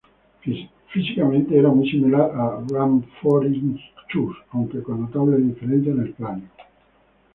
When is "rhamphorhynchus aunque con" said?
2.71-5.01